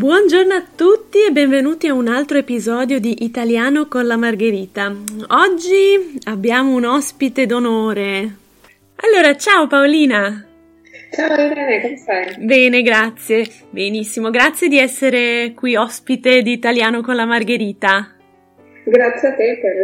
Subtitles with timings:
[0.00, 4.90] Buongiorno a tutti e benvenuti a un altro episodio di Italiano con la Margherita.
[5.28, 8.36] Oggi abbiamo un ospite d'onore.
[8.96, 10.46] Allora, ciao Paolina!
[11.14, 12.34] Ciao Irene, come stai?
[12.38, 13.44] Bene, grazie.
[13.68, 18.16] Benissimo, grazie di essere qui ospite di Italiano con la Margherita.
[18.86, 19.74] Grazie a te per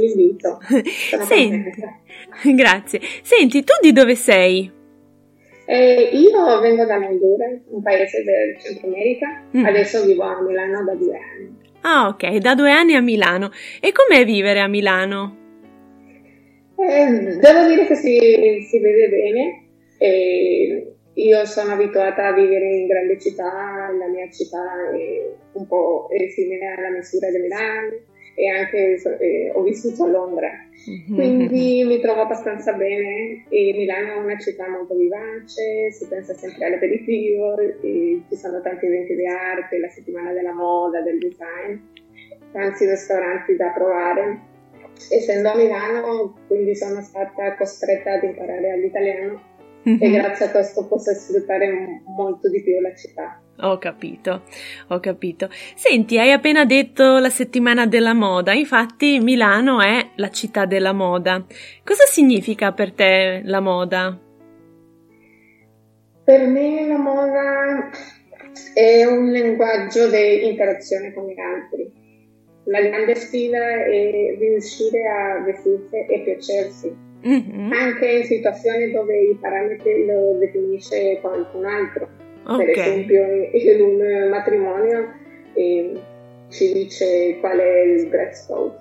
[0.00, 0.58] l'invito.
[1.28, 1.70] Senti,
[2.54, 2.98] grazie.
[3.20, 4.72] Senti, tu di dove sei?
[5.66, 9.64] Eh, io vengo da Honduras, un paese del Centro America, mm.
[9.64, 11.62] adesso vivo a Milano da due anni.
[11.80, 13.50] Ah, ok, da due anni a Milano.
[13.80, 15.36] E com'è vivere a Milano?
[16.76, 19.64] Eh, devo dire che si, si vede bene.
[19.98, 24.62] Eh, io sono abituata a vivere in grandi città, la mia città
[24.92, 30.50] è un po' simile alla misura di Milano e anche eh, ho vissuto a Londra,
[30.50, 31.14] mm-hmm.
[31.14, 36.66] quindi mi trovo abbastanza bene e Milano è una città molto vivace, si pensa sempre
[36.66, 41.78] all'aperitivo, ci sono tanti eventi di arte, la settimana della moda, del design,
[42.52, 44.52] tanti ristoranti da provare.
[45.10, 49.42] Essendo a Milano, quindi sono stata costretta ad imparare l'italiano
[49.88, 50.00] mm-hmm.
[50.00, 53.43] e grazie a questo posso sfruttare molto di più la città.
[53.60, 54.42] Ho capito,
[54.88, 55.48] ho capito.
[55.76, 61.44] Senti, hai appena detto la settimana della moda, infatti Milano è la città della moda.
[61.84, 64.18] Cosa significa per te la moda?
[66.24, 67.90] Per me la moda
[68.74, 71.92] è un linguaggio di interazione con gli altri.
[72.64, 77.70] La grande sfida è riuscire a vestirsi e piacersi, mm-hmm.
[77.70, 82.66] anche in situazioni dove i parametri lo definisce qualcun altro Okay.
[82.66, 85.12] Per esempio in un matrimonio
[85.54, 86.00] eh,
[86.50, 88.76] ci dice qual è il dress code.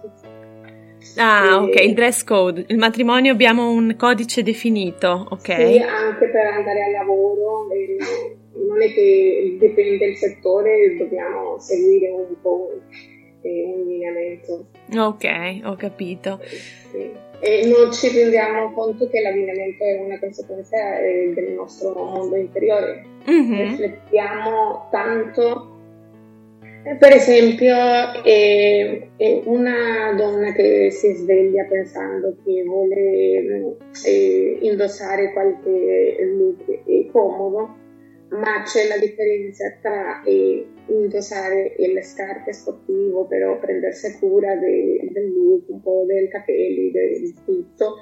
[1.18, 2.66] Ah, e, ok, il dress code.
[2.68, 5.56] Il matrimonio abbiamo un codice definito, ok?
[5.56, 7.72] Sì, anche per andare al lavoro.
[7.72, 7.98] Eh,
[8.68, 12.70] non è che dipende dal settore, dobbiamo seguire un po'
[13.42, 14.68] un lineamento.
[14.96, 16.40] Ok, ho capito.
[16.44, 22.38] Sì e non ci rendiamo conto che l'allineamento è una conseguenza eh, del nostro mondo
[22.38, 23.06] interiore.
[23.30, 23.70] Mm-hmm.
[23.70, 25.68] Riflettiamo tanto.
[27.00, 27.76] Per esempio,
[28.24, 29.08] è,
[29.46, 37.76] una donna che si sveglia pensando che vuole eh, indossare qualche look comodo,
[38.34, 45.32] ma c'è la differenza tra eh, indossare le scarpe sportivo, però prendersi cura de, del
[45.34, 47.96] look, un po' dei capelli, del tutto,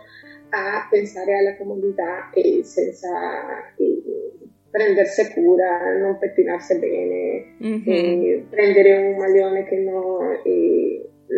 [0.50, 3.74] a pensare alla comodità e senza
[4.70, 8.50] prendersi cura, non pettinarsi bene, mm-hmm.
[8.50, 10.40] prendere un maglione che non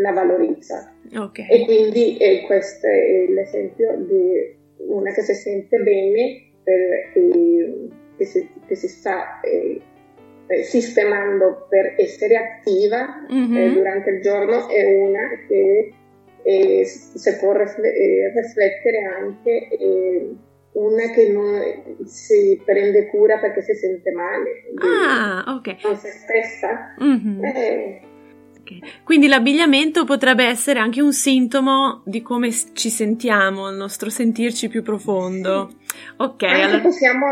[0.01, 0.93] la valorizza.
[1.15, 1.47] Okay.
[1.49, 6.79] E quindi eh, questo è l'esempio di una che si sente bene per,
[7.13, 9.81] eh, che, si, che si sta eh,
[10.47, 13.55] eh, sistemando per essere attiva mm-hmm.
[13.55, 15.93] eh, durante il giorno è una che
[16.43, 20.35] eh, si può eh, riflettere anche eh,
[20.73, 25.77] una che non si prende cura perché si sente male ah, okay.
[25.83, 28.11] non se stessa mm-hmm.
[28.63, 28.79] Okay.
[29.03, 34.81] Quindi l'abbigliamento potrebbe essere anche un sintomo di come ci sentiamo, il nostro sentirci più
[34.83, 35.69] profondo.
[35.69, 35.95] Sì.
[36.17, 36.43] Ok.
[36.43, 36.79] Allora...
[36.79, 37.25] possiamo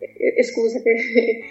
[0.00, 0.94] eh, scusate,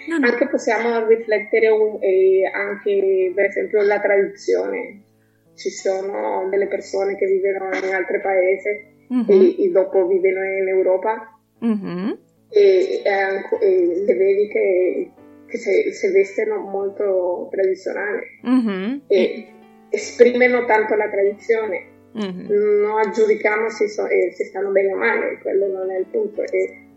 [0.08, 0.26] no, no.
[0.26, 5.02] anche possiamo riflettere un, eh, anche per esempio la tradizione.
[5.54, 8.68] Ci sono delle persone che vivono in altri paesi
[9.08, 9.24] uh-huh.
[9.28, 12.18] e, e, dopo vivono in Europa uh-huh.
[12.48, 15.10] e, e, le vedi che,
[15.46, 19.02] che si, vestono molto tradizionali uh-huh.
[19.06, 19.48] e
[19.90, 21.88] esprimono tanto la tradizione.
[22.12, 26.42] Non giudichiamo se, so, eh, se, stanno bene o male, quello non è il punto.
[26.42, 26.89] E,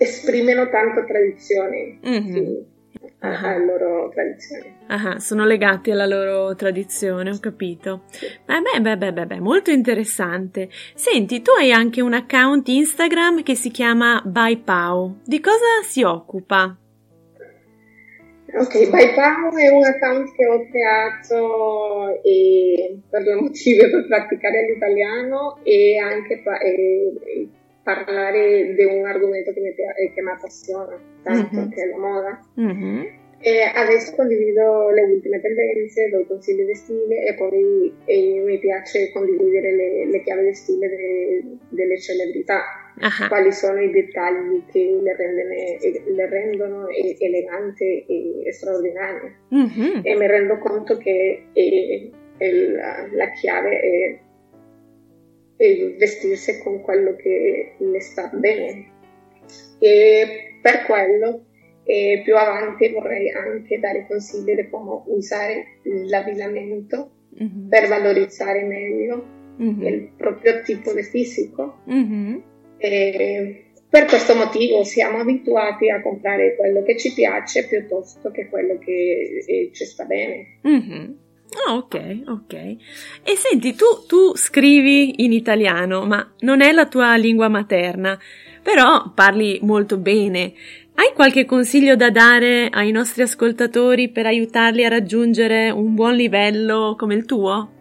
[0.00, 2.00] esprimono tanto tradizioni.
[2.06, 2.32] Mm-hmm.
[2.32, 2.78] Sì.
[3.20, 4.78] Alla loro tradizione.
[4.88, 5.18] Uh-huh.
[5.18, 8.04] sono legati alla loro tradizione, ho capito.
[8.46, 10.70] Beh, beh, beh, beh, beh, molto interessante.
[10.94, 15.18] Senti, tu hai anche un account Instagram che si chiama ByPau.
[15.24, 16.74] Di cosa si occupa?
[18.52, 25.58] Ok, ByPow è un account che ho creato e, per due motivi, per praticare l'italiano
[25.62, 27.48] e anche e,
[27.94, 31.70] parlare di un argomento che mi, che mi appassiona tanto, mm-hmm.
[31.70, 32.40] che è la moda.
[32.60, 33.18] Mm-hmm.
[33.42, 39.10] E adesso condivido le ultime tendenze, do consigli di stile e poi e mi piace
[39.12, 42.60] condividere le, le chiavi di stile de, delle celebrità,
[42.96, 43.28] uh-huh.
[43.28, 45.78] quali sono i dettagli che le, rendene,
[46.14, 48.04] le rendono eleganti
[48.44, 49.36] e straordinarie.
[49.48, 50.00] Uh-huh.
[50.02, 54.18] E mi rendo conto che è, è la, la, chiave è,
[55.60, 58.88] è vestirsi con quello che le sta bene.
[59.78, 61.44] E per quello
[61.84, 67.10] e più avanti vorrei anche dare consigli di come usare l'abbigliamento
[67.42, 67.68] mm-hmm.
[67.68, 69.26] per valorizzare meglio
[69.60, 69.86] mm-hmm.
[69.86, 71.80] il proprio tipo di fisico.
[71.90, 72.38] Mm-hmm.
[73.90, 79.44] per questo motivo siamo abituati a comprare quello che ci piace piuttosto che quello che
[79.46, 80.58] eh, ci sta bene.
[81.66, 82.52] Oh, ok, ok.
[83.24, 88.18] E senti, tu, tu scrivi in italiano, ma non è la tua lingua materna,
[88.62, 90.52] però parli molto bene.
[90.94, 96.94] Hai qualche consiglio da dare ai nostri ascoltatori per aiutarli a raggiungere un buon livello
[96.98, 97.72] come il tuo?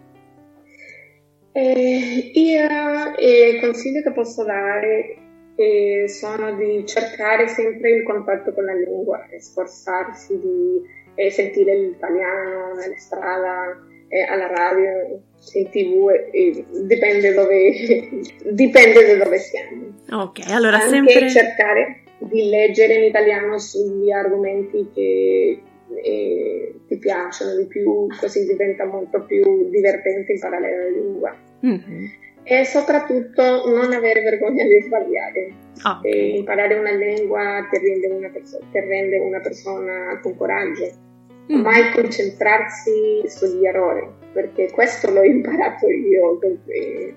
[1.51, 5.17] Eh, io eh, il consiglio che posso dare
[5.55, 10.81] eh, sono di cercare sempre il contatto con la lingua e sforzarsi di
[11.19, 13.77] eh, sentire l'italiano nella strada,
[14.07, 15.21] eh, alla radio,
[15.53, 16.09] in tv,
[16.87, 17.73] dipende, dove,
[18.51, 19.97] dipende da dove siamo.
[20.11, 21.29] Ok, allora Anche sempre...
[21.29, 25.61] cercare di leggere in italiano sugli argomenti che
[26.03, 31.35] eh, ti piacciono di più, così diventa molto più divertente imparare la lingua.
[31.65, 32.05] Mm-hmm.
[32.43, 35.67] E soprattutto non avere vergogna di sbagliare.
[35.81, 36.37] Okay.
[36.37, 41.07] imparare una lingua ti rende una, perso- ti rende una persona con coraggio.
[41.51, 41.61] Mm.
[41.61, 46.59] Mai concentrarsi sugli errori, perché questo l'ho imparato io nel,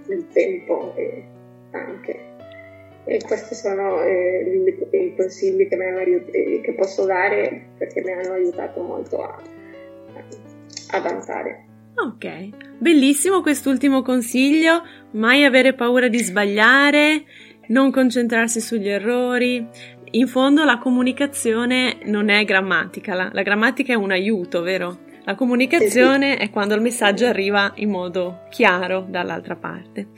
[0.07, 1.23] nel tempo eh,
[1.73, 2.31] anche.
[3.05, 8.33] E questi sono eh, i consigli che, aiut- eh, che, posso dare perché mi hanno
[8.35, 9.43] aiutato molto a,
[10.91, 11.67] a avanzare.
[11.95, 17.25] Ok, bellissimo quest'ultimo consiglio, mai avere paura di sbagliare,
[17.69, 19.69] non concentrarsi sugli errori.
[20.15, 24.99] In fondo la comunicazione non è grammatica, la, la grammatica è un aiuto, vero?
[25.25, 30.09] La comunicazione è quando il messaggio arriva in modo chiaro dall'altra parte.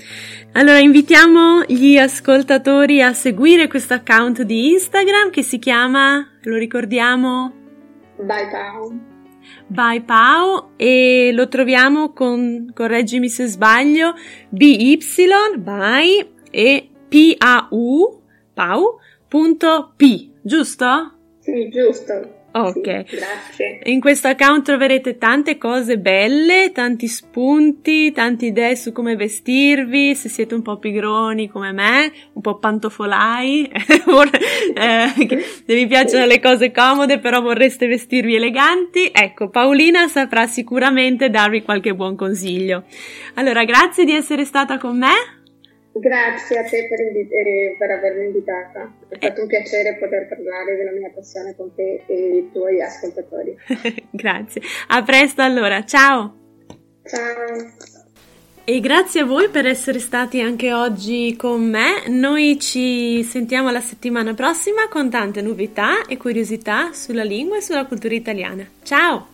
[0.54, 7.52] Allora invitiamo gli ascoltatori a seguire questo account di Instagram che si chiama, lo ricordiamo?
[8.16, 9.00] By Pau.
[9.68, 14.14] By Pau e lo troviamo con, correggimi se sbaglio,
[14.48, 14.98] BY,
[15.58, 18.22] by e P-A-U,
[19.34, 21.12] pau.p, giusto?
[21.40, 22.42] Sì, giusto.
[22.52, 23.80] Ok, sì, grazie.
[23.86, 30.28] In questo account troverete tante cose belle, tanti spunti, tante idee su come vestirvi, se
[30.28, 35.08] siete un po' pigroni come me, un po' pantofolai, eh,
[35.66, 41.62] se vi piacciono le cose comode però vorreste vestirvi eleganti, ecco, Paolina saprà sicuramente darvi
[41.62, 42.84] qualche buon consiglio.
[43.34, 45.42] Allora, grazie di essere stata con me.
[45.96, 48.92] Grazie a te per, invi- eh, per, avermi invitata.
[49.08, 53.56] È stato un piacere poter parlare della mia passione con te e i tuoi ascoltatori.
[54.10, 54.60] grazie.
[54.88, 55.84] A presto allora.
[55.84, 56.34] Ciao.
[57.04, 57.92] Ciao.
[58.66, 62.08] E grazie a voi per essere stati anche oggi con me.
[62.08, 67.86] Noi ci sentiamo la settimana prossima con tante novità e curiosità sulla lingua e sulla
[67.86, 68.66] cultura italiana.
[68.82, 69.33] Ciao!